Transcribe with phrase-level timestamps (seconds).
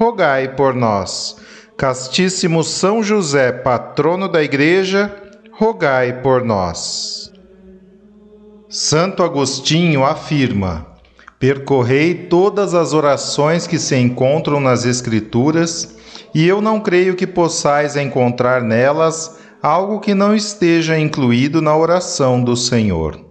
[0.00, 1.36] rogai por nós.
[1.76, 5.14] Castíssimo São José, patrono da Igreja,
[5.52, 7.30] rogai por nós.
[8.66, 10.86] Santo Agostinho afirma:
[11.38, 15.96] Percorrei todas as orações que se encontram nas Escrituras,
[16.34, 22.42] e eu não creio que possais encontrar nelas algo que não esteja incluído na oração
[22.42, 23.29] do Senhor.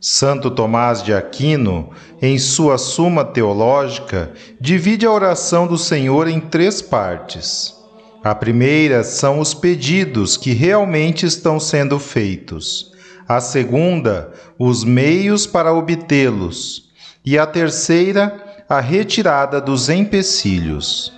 [0.00, 6.82] Santo Tomás de Aquino, em sua Suma Teológica, divide a oração do Senhor em três
[6.82, 7.74] partes.
[8.22, 12.92] A primeira são os pedidos que realmente estão sendo feitos.
[13.26, 16.90] A segunda, os meios para obtê-los.
[17.24, 21.12] E a terceira, a retirada dos empecilhos.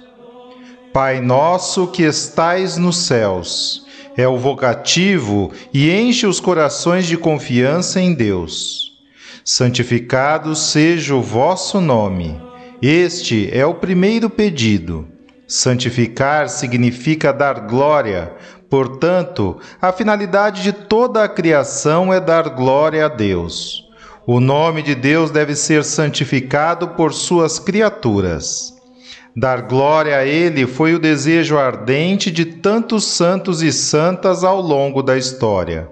[0.92, 3.86] Pai nosso que estais nos céus,
[4.18, 8.98] é o vocativo e enche os corações de confiança em Deus.
[9.44, 12.36] Santificado seja o vosso nome.
[12.82, 15.06] Este é o primeiro pedido.
[15.46, 18.34] Santificar significa dar glória,
[18.68, 23.88] portanto, a finalidade de toda a criação é dar glória a Deus.
[24.26, 28.77] O nome de Deus deve ser santificado por suas criaturas.
[29.38, 35.00] Dar glória a Ele foi o desejo ardente de tantos santos e santas ao longo
[35.00, 35.88] da história.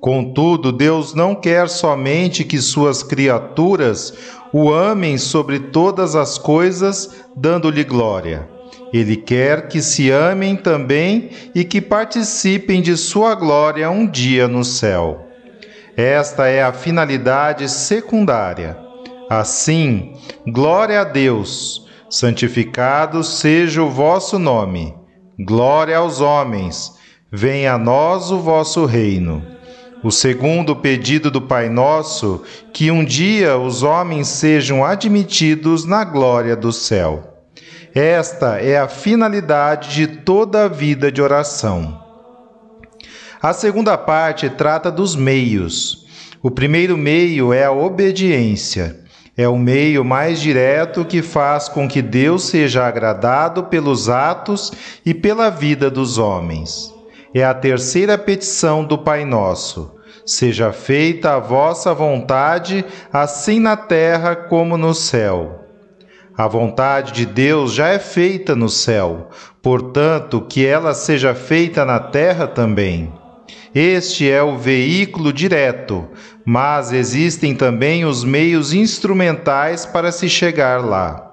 [0.00, 4.14] Contudo, Deus não quer somente que suas criaturas
[4.52, 8.48] o amem sobre todas as coisas, dando-lhe glória.
[8.92, 14.64] Ele quer que se amem também e que participem de sua glória um dia no
[14.64, 15.26] céu.
[15.96, 18.78] Esta é a finalidade secundária.
[19.28, 20.12] Assim,
[20.46, 24.94] glória a Deus santificado seja o vosso nome.
[25.38, 26.94] Glória aos homens,
[27.30, 29.44] venha a nós o vosso reino.
[30.02, 32.42] O segundo pedido do Pai Nosso,
[32.72, 37.34] que um dia os homens sejam admitidos na glória do céu.
[37.94, 42.02] Esta é a finalidade de toda a vida de oração.
[43.40, 46.06] A segunda parte trata dos meios.
[46.42, 49.03] O primeiro meio é a obediência.
[49.36, 54.72] É o meio mais direto que faz com que Deus seja agradado pelos atos
[55.04, 56.94] e pela vida dos homens.
[57.34, 59.92] É a terceira petição do Pai Nosso.
[60.24, 65.64] Seja feita a vossa vontade, assim na terra como no céu.
[66.36, 69.30] A vontade de Deus já é feita no céu,
[69.60, 73.12] portanto, que ela seja feita na terra também.
[73.74, 76.08] Este é o veículo direto,
[76.44, 81.32] mas existem também os meios instrumentais para se chegar lá.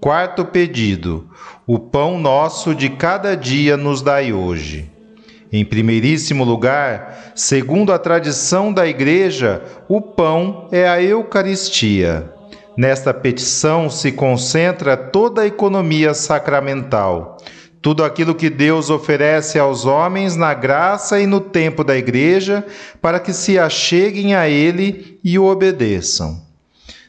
[0.00, 1.28] Quarto pedido:
[1.66, 4.90] o pão nosso de cada dia nos dai hoje.
[5.52, 12.32] Em primeiríssimo lugar, segundo a tradição da Igreja, o pão é a Eucaristia.
[12.76, 17.36] Nesta petição se concentra toda a economia sacramental
[17.82, 22.64] tudo aquilo que Deus oferece aos homens na graça e no tempo da Igreja,
[23.00, 26.40] para que se acheguem a Ele e o obedeçam.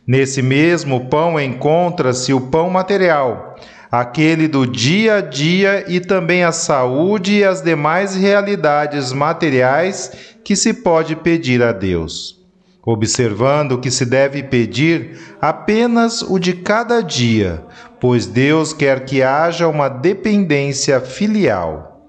[0.05, 3.55] Nesse mesmo pão encontra-se o pão material,
[3.91, 10.11] aquele do dia a dia e também a saúde e as demais realidades materiais
[10.43, 12.43] que se pode pedir a Deus
[12.85, 17.63] observando que se deve pedir apenas o de cada dia,
[18.03, 22.05] pois Deus quer que haja uma dependência filial.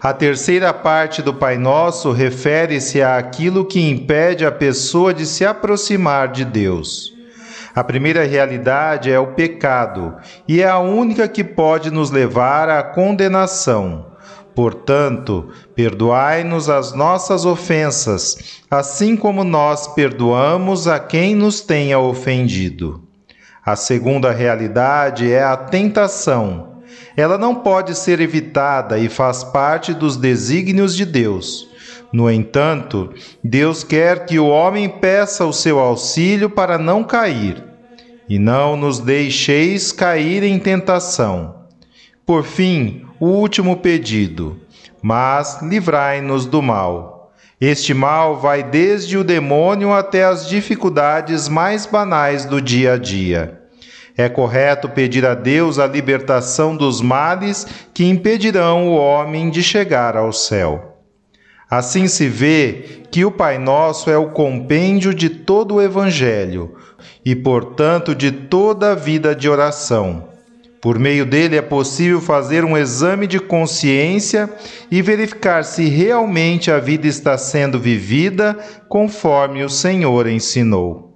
[0.00, 6.32] A terceira parte do Pai Nosso refere-se àquilo que impede a pessoa de se aproximar
[6.32, 7.14] de Deus.
[7.72, 10.16] A primeira realidade é o pecado,
[10.48, 14.06] e é a única que pode nos levar à condenação.
[14.52, 23.11] Portanto, perdoai-nos as nossas ofensas, assim como nós perdoamos a quem nos tenha ofendido.
[23.64, 26.82] A segunda realidade é a tentação.
[27.16, 31.70] Ela não pode ser evitada e faz parte dos desígnios de Deus.
[32.12, 37.62] No entanto, Deus quer que o homem peça o seu auxílio para não cair,
[38.28, 41.54] e não nos deixeis cair em tentação.
[42.26, 44.60] Por fim, o último pedido:
[45.00, 47.11] mas livrai-nos do mal.
[47.64, 53.62] Este mal vai desde o demônio até as dificuldades mais banais do dia a dia.
[54.16, 57.64] É correto pedir a Deus a libertação dos males
[57.94, 61.04] que impedirão o homem de chegar ao céu.
[61.70, 66.74] Assim se vê que o Pai Nosso é o compêndio de todo o Evangelho
[67.24, 70.31] e, portanto, de toda a vida de oração.
[70.82, 74.52] Por meio dele é possível fazer um exame de consciência
[74.90, 78.58] e verificar se realmente a vida está sendo vivida
[78.88, 81.11] conforme o Senhor ensinou.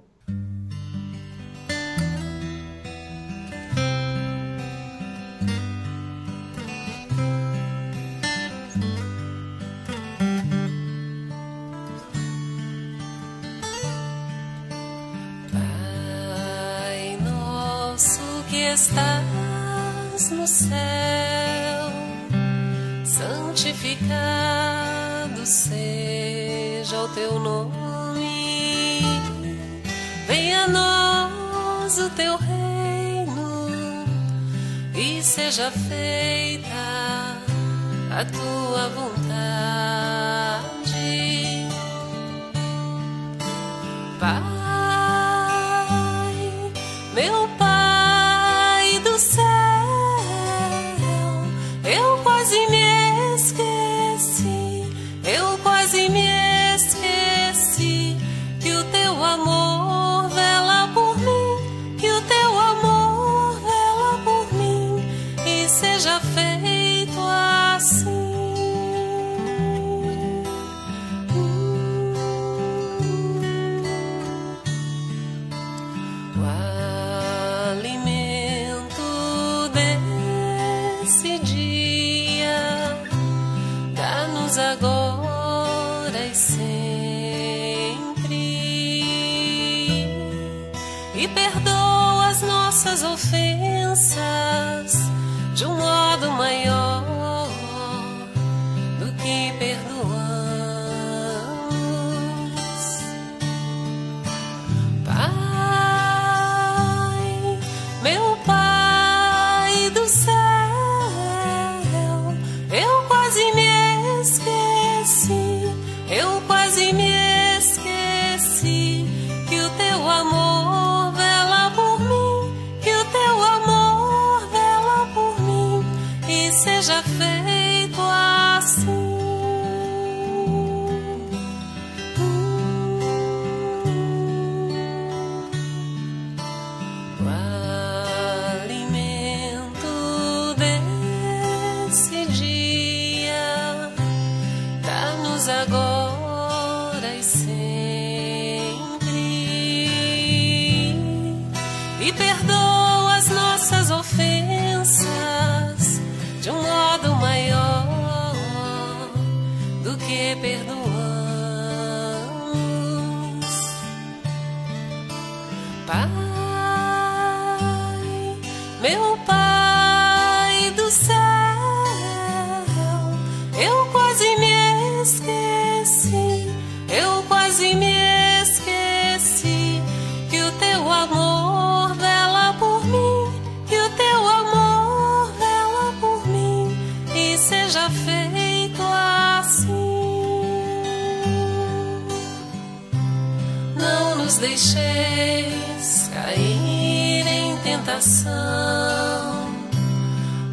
[197.97, 199.49] Tentação,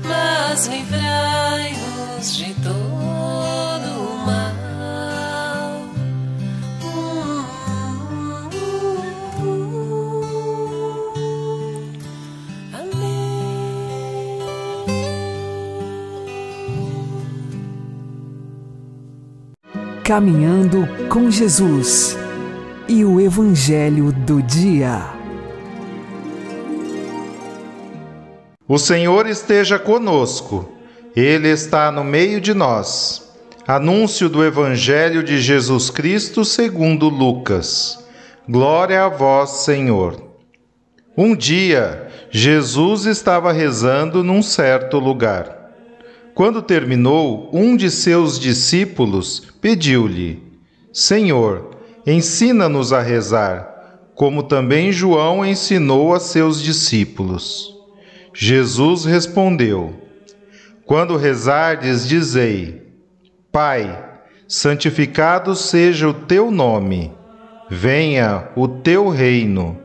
[0.03, 2.73] mas livrai-nos de todo
[4.01, 5.85] o mal.
[12.73, 13.29] Amém.
[20.03, 22.17] Caminhando com Jesus
[22.89, 25.24] e o Evangelho do Dia.
[28.67, 30.67] O Senhor esteja conosco,
[31.15, 33.31] Ele está no meio de nós.
[33.67, 38.03] Anúncio do Evangelho de Jesus Cristo segundo Lucas.
[38.49, 40.19] Glória a vós, Senhor.
[41.15, 45.71] Um dia, Jesus estava rezando num certo lugar.
[46.35, 50.43] Quando terminou, um de seus discípulos pediu-lhe:
[50.91, 57.74] Senhor, ensina-nos a rezar, como também João ensinou a seus discípulos.
[58.35, 59.95] Jesus respondeu:
[60.85, 62.83] Quando rezardes, dizei:
[63.53, 64.05] Pai,
[64.49, 67.13] santificado seja o teu nome,
[67.71, 69.79] venha o teu reino.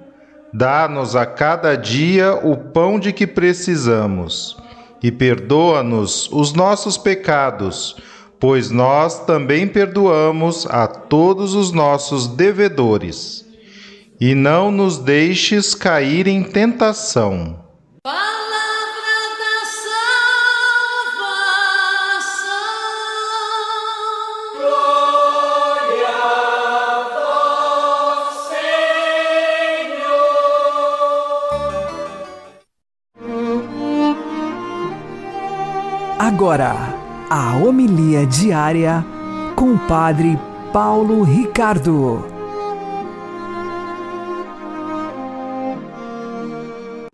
[0.51, 4.57] Dá-nos a cada dia o pão de que precisamos
[5.01, 7.95] e perdoa-nos os nossos pecados,
[8.39, 13.45] pois nós também perdoamos a todos os nossos devedores.
[14.19, 17.69] E não nos deixes cair em tentação.
[36.39, 36.73] Agora,
[37.29, 39.05] a homilia diária
[39.57, 40.39] com o Padre
[40.71, 42.25] Paulo Ricardo.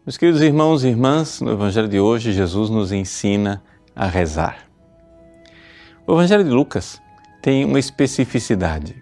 [0.05, 3.63] Meus queridos irmãos e irmãs, no Evangelho de hoje, Jesus nos ensina
[3.95, 4.67] a rezar.
[6.05, 7.01] O Evangelho de Lucas
[7.41, 8.95] tem uma especificidade.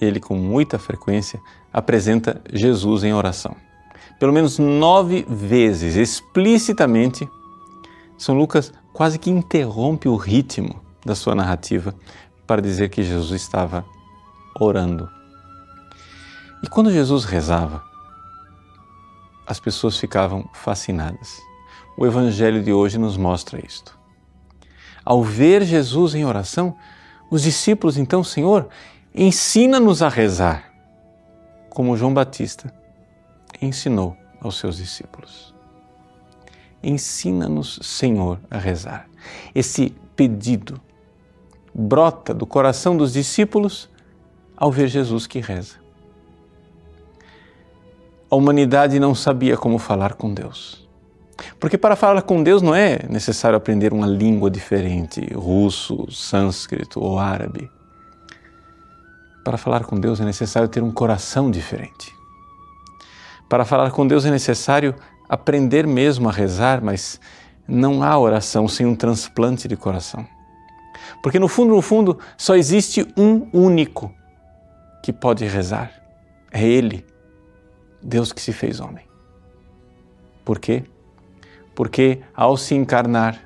[0.00, 1.38] Ele, com muita frequência,
[1.70, 3.54] apresenta Jesus em oração.
[4.18, 7.28] Pelo menos nove vezes, explicitamente,
[8.20, 11.94] São Lucas quase que interrompe o ritmo da sua narrativa
[12.46, 13.82] para dizer que Jesus estava
[14.60, 15.08] orando.
[16.62, 17.82] E quando Jesus rezava,
[19.46, 21.40] as pessoas ficavam fascinadas.
[21.96, 23.98] O Evangelho de hoje nos mostra isto.
[25.02, 26.76] Ao ver Jesus em oração,
[27.30, 28.68] os discípulos então, Senhor,
[29.14, 30.70] ensina-nos a rezar,
[31.70, 32.70] como João Batista
[33.62, 35.49] ensinou aos seus discípulos.
[36.82, 39.08] Ensina-nos, Senhor, a rezar.
[39.54, 40.80] Esse pedido
[41.74, 43.88] brota do coração dos discípulos
[44.56, 45.76] ao ver Jesus que reza.
[48.30, 50.88] A humanidade não sabia como falar com Deus.
[51.58, 57.18] Porque para falar com Deus não é necessário aprender uma língua diferente, russo, sânscrito ou
[57.18, 57.70] árabe.
[59.44, 62.14] Para falar com Deus é necessário ter um coração diferente.
[63.48, 64.94] Para falar com Deus é necessário
[65.30, 67.20] aprender mesmo a rezar, mas
[67.66, 70.26] não há oração sem um transplante de coração.
[71.22, 74.12] Porque no fundo, no fundo, só existe um único
[75.04, 75.92] que pode rezar.
[76.50, 77.06] É Ele,
[78.02, 79.04] Deus que se fez homem.
[80.44, 80.82] Por quê?
[81.76, 83.38] Porque ao se encarnar,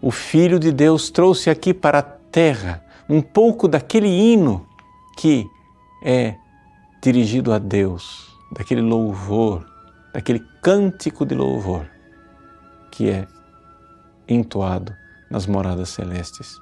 [0.00, 4.64] o Filho de Deus trouxe aqui para a terra um pouco daquele hino
[5.16, 5.44] que
[6.04, 6.36] é
[7.02, 9.67] dirigido a Deus, daquele louvor
[10.12, 11.86] daquele cântico de louvor
[12.90, 13.26] que é
[14.28, 14.94] entoado
[15.30, 16.60] nas moradas celestes.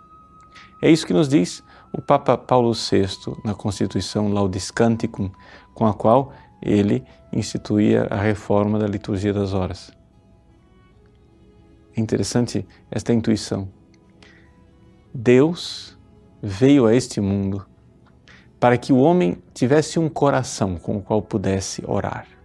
[0.82, 1.62] É isso que nos diz
[1.92, 3.06] o Papa Paulo VI
[3.44, 5.30] na Constituição Laudis Canticum,
[5.74, 9.90] com a qual ele instituía a reforma da liturgia das horas.
[11.96, 13.68] É interessante esta intuição.
[15.14, 15.96] Deus
[16.42, 17.64] veio a este mundo
[18.60, 22.35] para que o homem tivesse um coração com o qual pudesse orar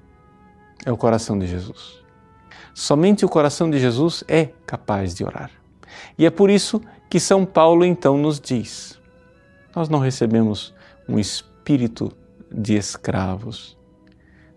[0.86, 2.02] é o coração de Jesus.
[2.74, 5.52] Somente o coração de Jesus é capaz de orar.
[6.18, 9.00] E é por isso que São Paulo então nos diz:
[9.76, 10.74] nós não recebemos
[11.08, 12.12] um espírito
[12.52, 13.78] de escravos.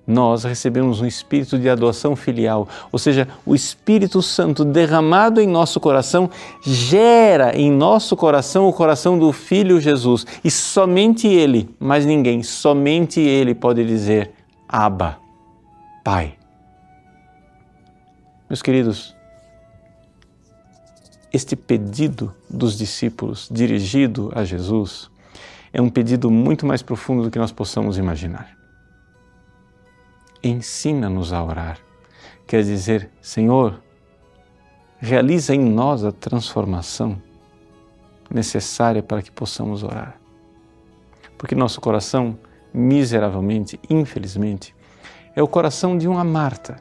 [0.07, 5.81] Nós recebemos um espírito de adoção filial, ou seja, o Espírito Santo derramado em nosso
[5.81, 6.29] coração
[6.63, 10.27] gera em nosso coração o coração do Filho Jesus.
[10.45, 14.33] E somente Ele, mais ninguém, somente Ele pode dizer:
[14.69, 15.24] Abba
[16.05, 16.37] Pai.
[18.47, 19.17] Meus queridos,
[21.33, 25.11] este pedido dos discípulos dirigido a Jesus
[25.73, 28.55] é um pedido muito mais profundo do que nós possamos imaginar.
[30.43, 31.79] Ensina-nos a orar.
[32.47, 33.83] Quer dizer, Senhor,
[34.99, 37.17] realiza em nós a transformação
[38.31, 40.21] necessária para que possamos orar.
[41.39, 42.39] Porque nosso coração,
[42.75, 44.75] miseravelmente, infelizmente,
[45.37, 46.77] é o coração de uma Marta,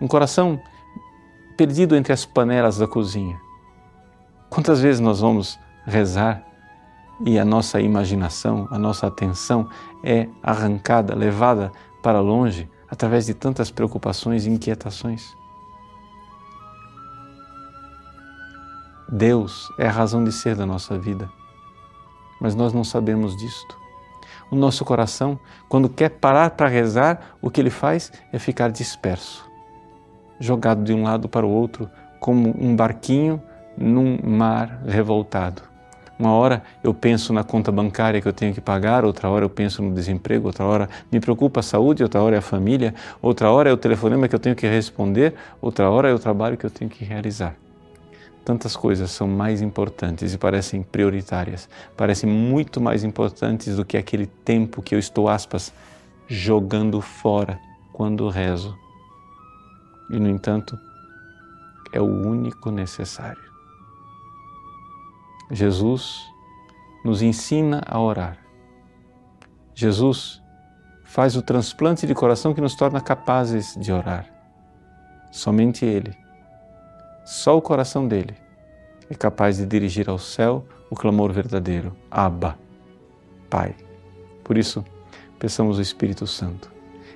[0.00, 0.60] um coração
[1.56, 3.40] perdido entre as panelas da cozinha.
[4.48, 6.42] Quantas vezes nós vamos rezar
[7.24, 9.68] e a nossa imaginação, a nossa atenção
[10.02, 11.70] é arrancada, levada
[12.02, 15.34] para longe através de tantas preocupações e inquietações?
[19.08, 21.30] Deus é a razão de ser da nossa vida,
[22.40, 23.79] mas nós não sabemos disto.
[24.50, 25.38] O nosso coração,
[25.68, 29.48] quando quer parar para rezar, o que ele faz é ficar disperso,
[30.40, 31.88] jogado de um lado para o outro,
[32.18, 33.40] como um barquinho
[33.78, 35.62] num mar revoltado.
[36.18, 39.48] Uma hora eu penso na conta bancária que eu tenho que pagar, outra hora eu
[39.48, 42.92] penso no desemprego, outra hora me preocupa a saúde, outra hora é a família,
[43.22, 46.58] outra hora é o telefonema que eu tenho que responder, outra hora é o trabalho
[46.58, 47.54] que eu tenho que realizar.
[48.44, 54.26] Tantas coisas são mais importantes e parecem prioritárias, parecem muito mais importantes do que aquele
[54.26, 55.72] tempo que eu estou, aspas,
[56.26, 57.58] jogando fora
[57.92, 58.76] quando rezo.
[60.10, 60.78] E, no entanto,
[61.92, 63.42] é o único necessário.
[65.50, 66.26] Jesus
[67.04, 68.38] nos ensina a orar.
[69.74, 70.40] Jesus
[71.04, 74.26] faz o transplante de coração que nos torna capazes de orar.
[75.32, 76.16] Somente Ele,
[77.30, 78.34] só o coração dele,
[79.08, 82.58] é capaz de dirigir ao céu o clamor verdadeiro: Abba,
[83.48, 83.76] Pai.
[84.42, 84.84] Por isso,
[85.38, 86.68] peçamos o Espírito Santo.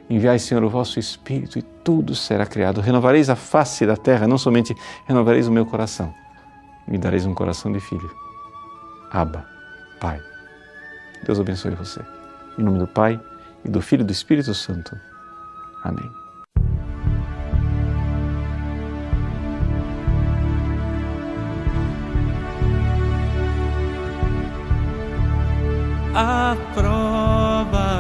[0.09, 2.81] Enviai, Senhor, o vosso Espírito e tudo será criado.
[2.81, 4.73] Renovareis a face da terra, não somente
[5.05, 6.15] renovareis o meu coração,
[6.87, 8.09] me dareis um coração de filho.
[9.11, 9.45] Abba,
[10.01, 10.23] Pai.
[11.27, 12.01] Deus abençoe você.
[12.57, 13.21] Em nome do Pai,
[13.65, 14.97] e do Filho e do Espírito Santo.
[15.83, 16.24] Amém.
[26.17, 27.91] A prova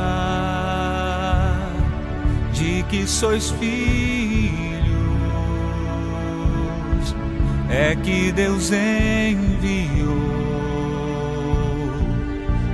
[2.52, 3.74] de que sois filhos
[7.68, 10.14] é que Deus enviou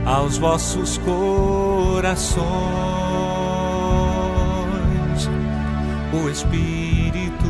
[0.05, 2.45] aos vossos corações
[6.13, 7.49] o Espírito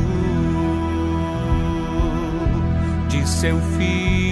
[3.09, 4.30] de seu Filho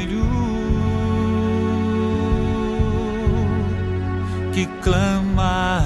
[4.53, 5.84] que clama,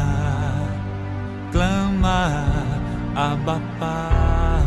[1.51, 2.45] clama,
[3.15, 4.63] Abba Pai.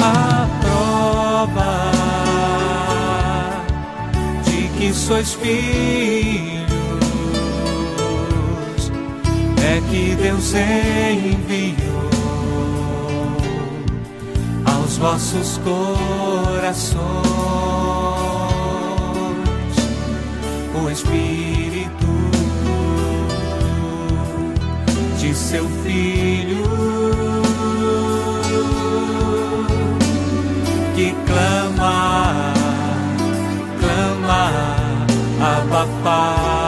[0.00, 1.96] A prova
[4.76, 6.62] que sois filhos,
[9.58, 12.10] é que Deus enviou
[14.64, 17.26] aos vossos corações
[20.82, 22.06] o Espírito
[25.18, 26.62] de seu Filho
[30.94, 32.54] que clama
[35.46, 36.65] Abba Pai.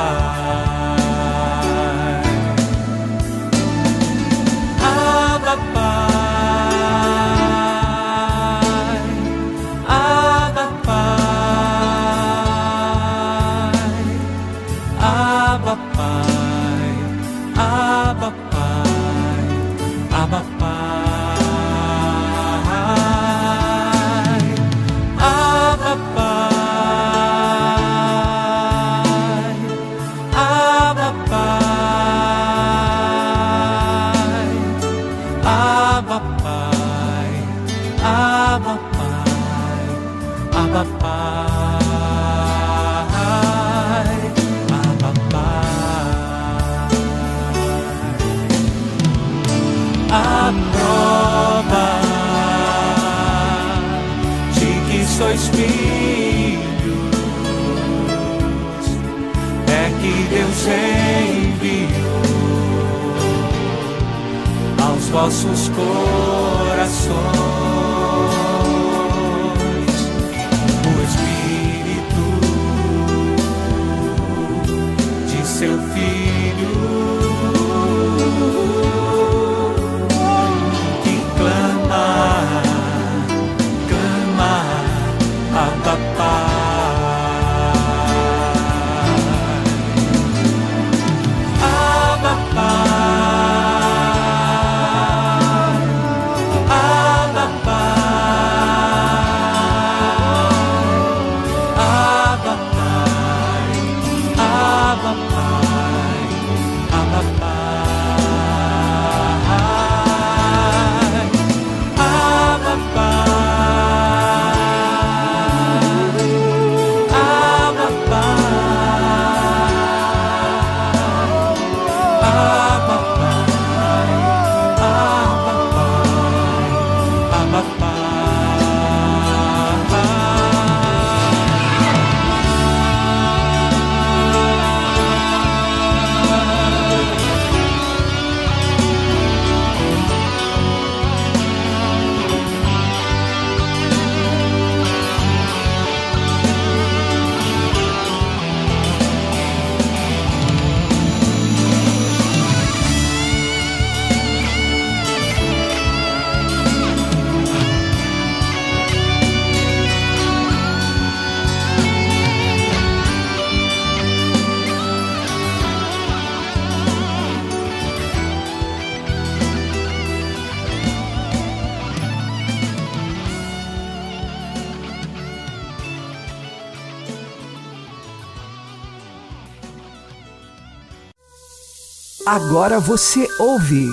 [182.27, 183.87] Agora você ouve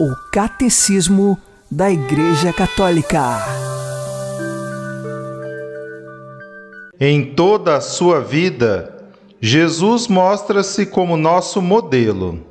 [0.00, 1.38] o Catecismo
[1.70, 3.40] da Igreja Católica.
[6.98, 8.94] Em toda a sua vida,
[9.40, 12.44] Jesus mostra-se como nosso modelo.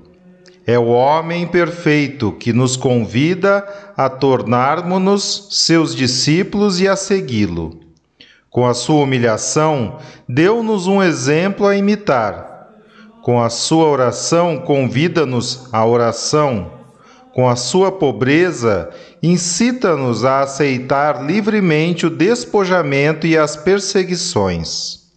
[0.66, 7.80] É o homem perfeito que nos convida a tornarmos-nos seus discípulos e a segui-lo.
[8.50, 12.55] Com a sua humilhação, deu-nos um exemplo a imitar
[13.26, 16.74] com a sua oração, convida-nos à oração.
[17.34, 25.08] Com a sua pobreza, incita-nos a aceitar livremente o despojamento e as perseguições.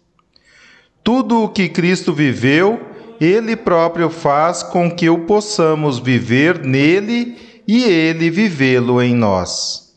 [1.03, 2.81] Tudo o que Cristo viveu,
[3.21, 9.93] Ele próprio faz com que o possamos viver nele e Ele vivê-lo em nós.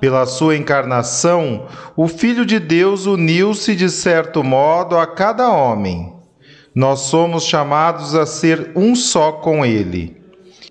[0.00, 6.16] Pela sua encarnação, o Filho de Deus uniu-se de certo modo a cada homem
[6.78, 10.16] nós somos chamados a ser um só com Ele.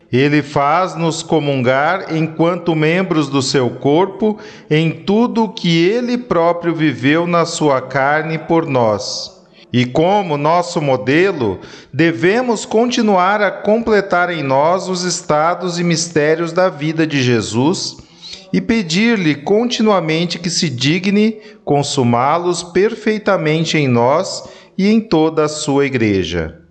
[0.09, 4.37] Ele faz-nos comungar enquanto membros do seu corpo
[4.69, 9.45] em tudo o que ele próprio viveu na sua carne por nós.
[9.73, 11.59] E como nosso modelo,
[11.91, 17.97] devemos continuar a completar em nós os estados e mistérios da vida de Jesus
[18.53, 25.85] e pedir-lhe continuamente que se digne consumá-los perfeitamente em nós e em toda a sua
[25.85, 26.61] igreja.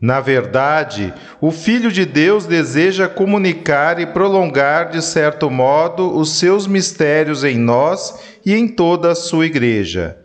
[0.00, 6.66] Na verdade, o Filho de Deus deseja comunicar e prolongar, de certo modo, os seus
[6.66, 10.16] mistérios em nós e em toda a sua igreja,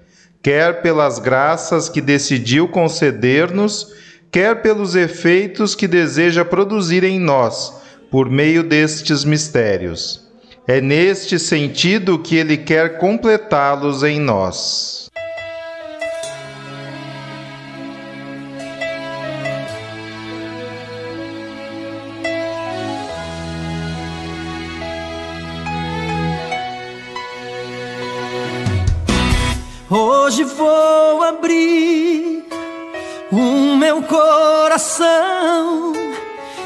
[0.41, 3.93] quer pelas graças que decidiu conceder-nos,
[4.32, 7.74] quer pelos efeitos que deseja produzir em nós,
[8.10, 10.26] por meio destes mistérios.
[10.65, 15.04] É neste sentido que ele quer completá-los em nós.
[30.36, 32.43] Hoje vou abrir
[33.32, 35.93] o meu coração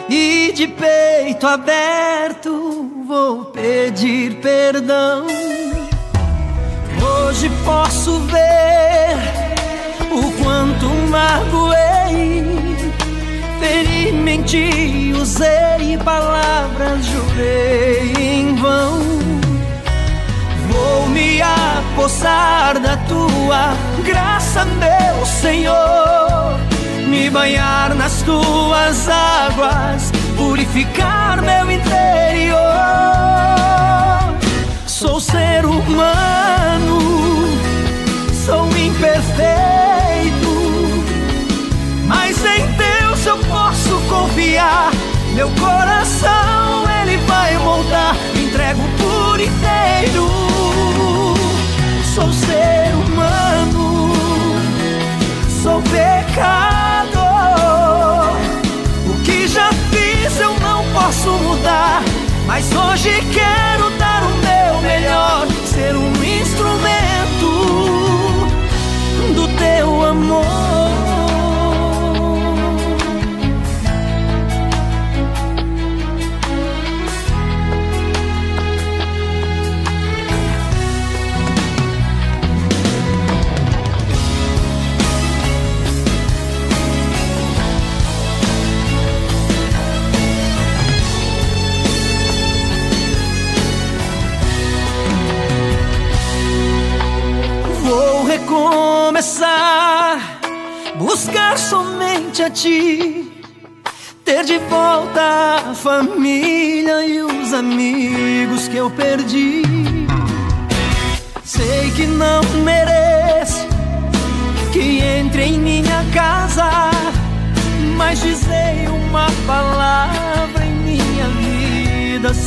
[0.09, 5.27] e de peito aberto vou pedir perdão.
[6.99, 9.17] Hoje posso ver
[10.13, 12.43] o quanto magoei,
[13.59, 19.18] feri, menti, usei palavras, jurei em vão.
[20.79, 23.73] Vou me apossar da tua
[24.05, 26.57] graça, meu Senhor.
[27.05, 32.59] Me banhar nas tuas águas, purificar meu interior.
[34.85, 36.99] Sou ser humano,
[38.45, 40.53] sou imperfeito,
[42.07, 44.91] mas em Deus eu posso confiar.
[45.33, 50.38] Meu coração ele vai moldar, entrego por inteiro
[52.15, 54.11] sou ser humano,
[55.61, 57.19] sou pecador.
[59.05, 62.03] O que já fiz eu não posso mudar,
[62.47, 66.18] mas hoje quero dar o meu melhor, ser um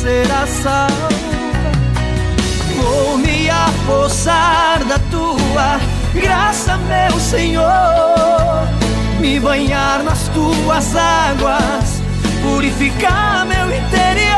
[0.03, 1.09] será salva.
[2.77, 5.79] Vou me apossar da tua
[6.13, 8.67] graça, meu Senhor.
[9.21, 12.03] Me banhar nas tuas águas,
[12.43, 14.33] purificar meu interior.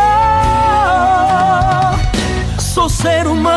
[2.58, 3.53] Sou ser humano,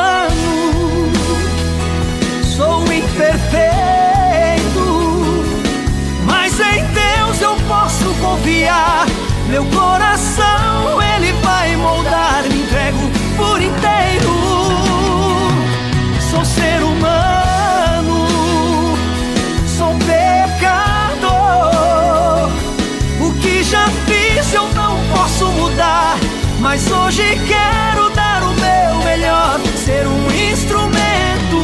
[27.18, 31.58] hoje quero dar o meu melhor, ser um instrumento.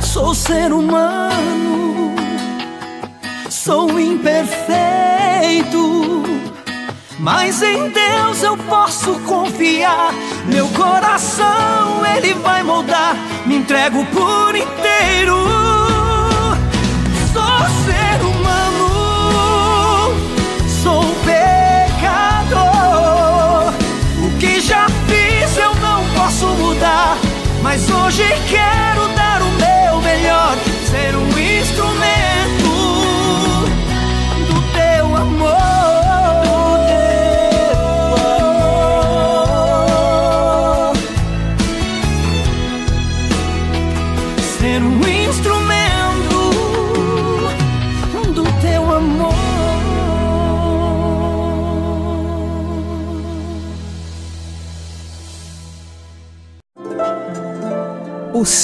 [0.00, 2.14] Sou ser humano,
[3.48, 4.62] sou imperfeito,
[7.18, 10.14] mas em Deus eu posso confiar.
[10.46, 15.89] Meu coração ele vai moldar, me entrego por inteiro.
[27.70, 30.56] Mas hoje quero dar o meu melhor,
[30.90, 31.99] ser um instrumento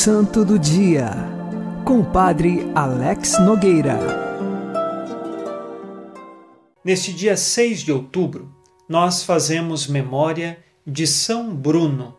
[0.06, 1.10] Santo do Dia,
[1.84, 3.98] com o Padre Alex Nogueira.
[6.84, 8.54] Neste dia 6 de outubro,
[8.88, 12.14] nós fazemos memória de São Bruno.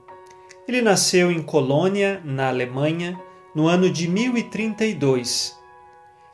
[0.67, 3.17] Ele nasceu em Colônia, na Alemanha,
[3.55, 5.57] no ano de 1032.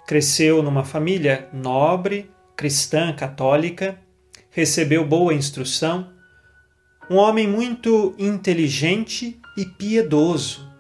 [0.07, 3.99] Cresceu numa família nobre, cristã católica,
[4.49, 6.09] recebeu boa instrução,
[7.11, 10.72] um homem muito inteligente e piedoso.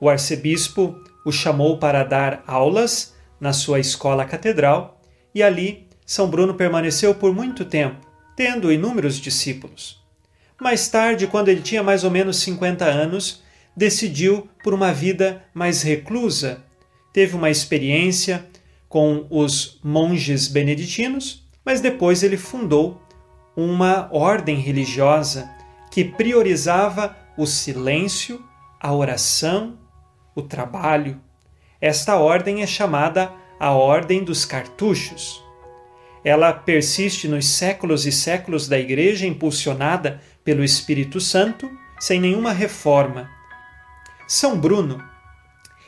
[0.00, 5.00] O arcebispo o chamou para dar aulas na sua escola catedral
[5.34, 10.02] e ali São Bruno permaneceu por muito tempo, tendo inúmeros discípulos.
[10.60, 13.42] Mais tarde, quando ele tinha mais ou menos 50 anos,
[13.76, 16.62] decidiu por uma vida mais reclusa.
[17.12, 18.46] Teve uma experiência
[18.88, 23.00] com os monges beneditinos, mas depois ele fundou
[23.56, 25.50] uma ordem religiosa
[25.90, 28.44] que priorizava o silêncio,
[28.80, 29.78] a oração,
[30.34, 31.20] o trabalho.
[31.80, 35.44] Esta ordem é chamada a Ordem dos Cartuchos.
[36.24, 43.28] Ela persiste nos séculos e séculos da Igreja, impulsionada pelo Espírito Santo, sem nenhuma reforma.
[44.26, 45.02] São Bruno,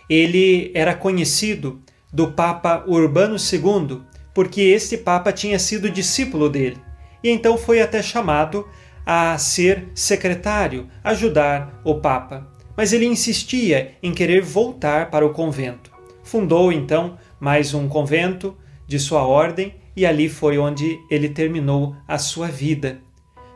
[0.09, 4.02] ele era conhecido do Papa Urbano II,
[4.35, 6.78] porque este Papa tinha sido discípulo dele,
[7.22, 8.68] e então foi até chamado
[9.07, 12.51] a ser secretário, ajudar o Papa.
[12.76, 15.92] Mas ele insistia em querer voltar para o convento.
[16.22, 18.56] Fundou então mais um convento
[18.87, 23.00] de sua ordem e ali foi onde ele terminou a sua vida.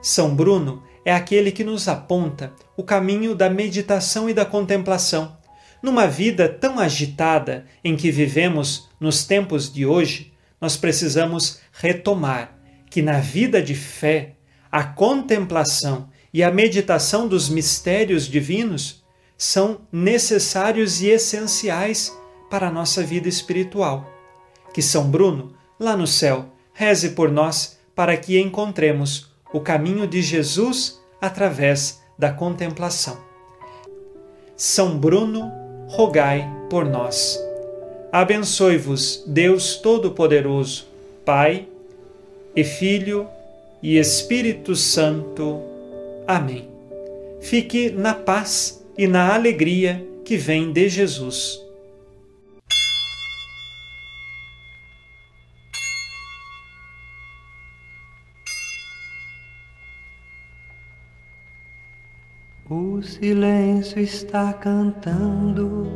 [0.03, 5.37] São Bruno é aquele que nos aponta o caminho da meditação e da contemplação.
[5.83, 12.59] Numa vida tão agitada em que vivemos nos tempos de hoje, nós precisamos retomar
[12.91, 14.33] que na vida de fé,
[14.71, 19.05] a contemplação e a meditação dos mistérios divinos
[19.37, 22.17] são necessários e essenciais
[22.51, 24.09] para a nossa vida espiritual.
[24.73, 30.23] Que São Bruno, lá no céu, reze por nós para que encontremos o caminho de
[30.23, 33.19] Jesus através da contemplação.
[34.57, 35.53] São Bruno,
[35.89, 37.39] rogai por nós.
[38.13, 40.87] Abençoe-vos, Deus Todo-Poderoso,
[41.25, 41.69] Pai
[42.55, 43.29] e Filho
[43.83, 45.61] e Espírito Santo.
[46.27, 46.69] Amém.
[47.41, 51.61] Fique na paz e na alegria que vem de Jesus.
[62.69, 65.87] O silêncio está cantando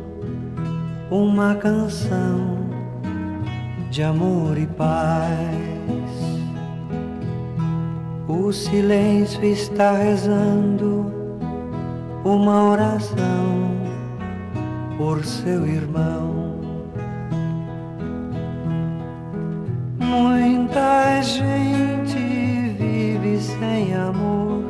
[1.09, 2.69] uma canção
[3.89, 5.27] de amor e paz.
[8.29, 11.20] O silêncio está rezando
[12.23, 13.71] uma oração
[14.97, 16.59] por seu irmão.
[19.99, 22.17] Muita gente
[22.77, 24.63] vive sem amor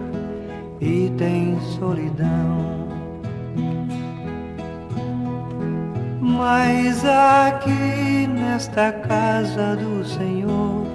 [0.79, 2.87] e tem solidão.
[6.21, 10.85] Mas aqui nesta casa do Senhor,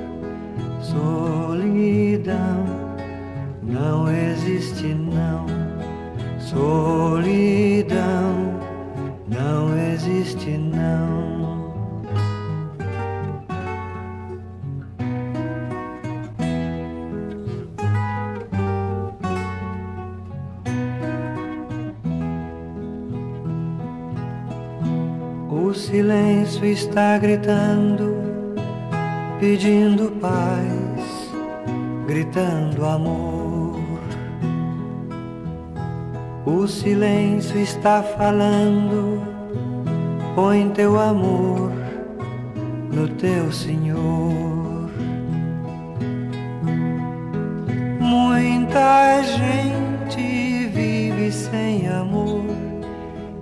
[0.81, 2.65] solidão
[3.63, 5.56] não existe não.
[6.47, 7.91] Solidão
[9.27, 11.27] não existe não.
[25.51, 28.15] O silêncio está gritando,
[29.41, 31.33] pedindo paz,
[32.07, 33.36] gritando amor.
[36.47, 39.21] O silêncio está falando
[40.37, 41.73] põe teu amor
[42.93, 44.89] no teu Senhor.
[47.99, 52.45] Muita gente vive sem amor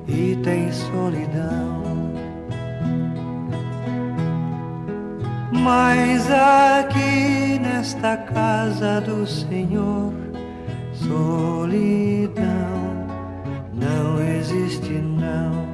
[0.08, 1.84] e tem solidão.
[5.52, 10.10] Mas aqui nesta casa do Senhor,
[10.94, 12.83] solidão
[14.54, 15.66] existe não.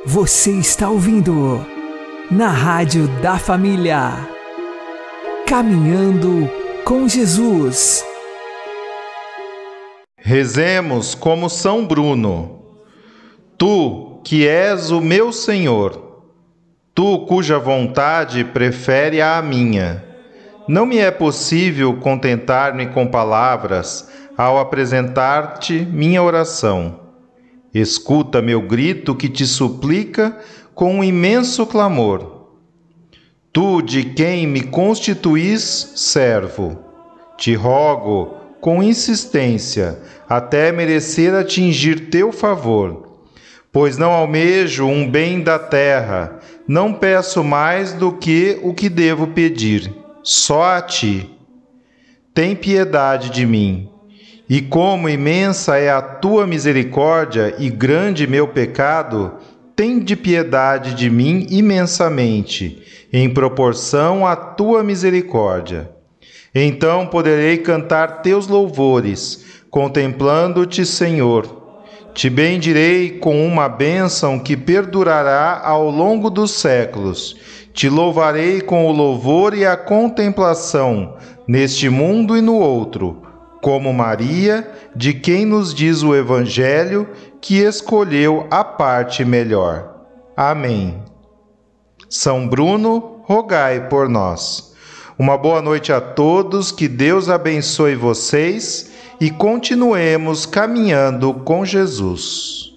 [0.05, 1.65] Você está ouvindo
[2.31, 4.13] na Rádio da Família.
[5.45, 6.49] Caminhando
[6.85, 8.05] com Jesus.
[10.15, 12.61] Rezemos como São Bruno.
[13.57, 16.23] Tu, que és o meu Senhor,
[16.95, 20.01] tu cuja vontade prefere à minha.
[20.69, 27.01] Não me é possível contentar-me com palavras ao apresentar-te minha oração.
[27.73, 30.37] Escuta meu grito que te suplica
[30.81, 32.47] com um imenso clamor.
[33.53, 36.75] Tu de quem me constituís servo,
[37.37, 43.19] te rogo com insistência até merecer atingir teu favor,
[43.71, 49.27] pois não almejo um bem da terra, não peço mais do que o que devo
[49.27, 51.29] pedir, só a ti.
[52.33, 53.87] Tem piedade de mim.
[54.49, 59.37] E como imensa é a tua misericórdia e grande meu pecado,
[59.81, 65.89] tem de piedade de mim imensamente, em proporção à tua misericórdia.
[66.53, 71.79] Então poderei cantar teus louvores, contemplando-te, Senhor.
[72.13, 77.35] Te bendirei com uma bênção que perdurará ao longo dos séculos.
[77.73, 81.15] Te louvarei com o louvor e a contemplação,
[81.47, 83.23] neste mundo e no outro,
[83.63, 87.07] como Maria, de quem nos diz o Evangelho
[87.41, 89.95] que escolheu a parte melhor.
[90.37, 91.03] Amém.
[92.09, 94.73] São Bruno, rogai por nós.
[95.17, 102.73] Uma boa noite a todos, que Deus abençoe vocês e continuemos caminhando com Jesus.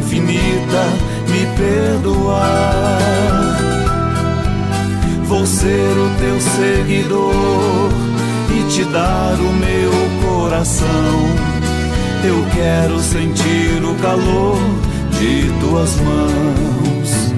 [0.00, 0.82] Infinita
[1.28, 2.98] me perdoar.
[5.26, 7.90] Vou ser o teu seguidor
[8.50, 9.92] e te dar o meu
[10.24, 10.88] coração.
[12.24, 14.58] Eu quero sentir o calor
[15.18, 17.32] de tuas mãos.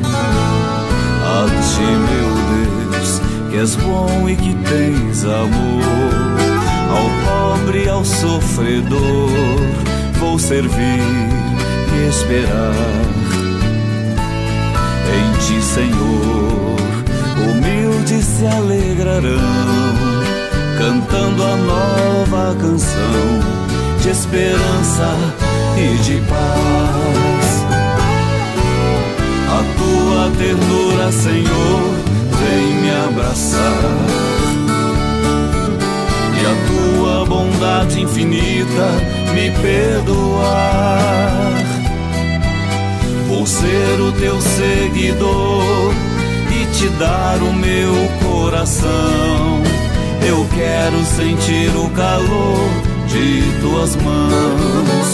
[1.25, 2.31] A ti, meu
[2.91, 5.83] Deus, que és bom e que tens amor.
[6.91, 9.31] Ao pobre, e ao sofredor,
[10.19, 11.51] vou servir
[11.95, 13.22] e esperar.
[15.14, 16.76] Em ti, Senhor,
[17.38, 19.38] humildes se alegrarão,
[20.78, 23.62] cantando a nova canção
[24.01, 25.16] de esperança
[25.76, 27.62] e de paz.
[29.49, 31.82] A tua ternura, Senhor,
[32.40, 34.32] vem me abraçar.
[36.40, 38.88] E a tua bondade infinita
[39.34, 41.12] me perdoar.
[43.43, 45.93] Vou ser o teu seguidor
[46.49, 49.61] e te dar o meu coração.
[50.24, 52.70] Eu quero sentir o calor
[53.09, 55.09] de tuas mãos.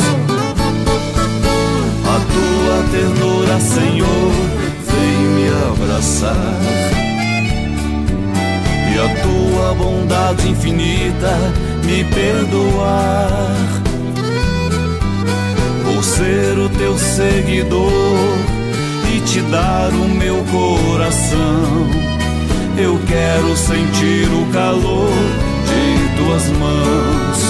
[2.05, 4.33] A tua ternura, Senhor,
[4.85, 6.61] vem me abraçar.
[8.93, 11.35] E a tua bondade infinita
[11.83, 13.88] me perdoar.
[15.99, 17.83] Vou ser o teu seguidor
[19.13, 21.91] e te dar o meu coração.
[22.77, 25.11] Eu quero sentir o calor
[25.67, 27.43] de tuas mãos.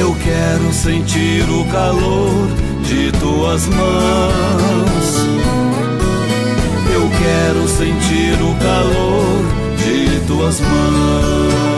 [0.00, 2.48] Eu quero sentir o calor
[2.84, 5.26] de tuas mãos.
[6.90, 9.44] Eu quero sentir o calor
[9.76, 11.73] de tuas mãos.